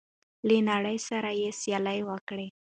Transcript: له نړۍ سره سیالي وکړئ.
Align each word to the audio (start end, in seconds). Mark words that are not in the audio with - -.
له 0.47 0.57
نړۍ 0.69 0.97
سره 1.09 1.29
سیالي 1.61 1.99
وکړئ. 2.09 2.47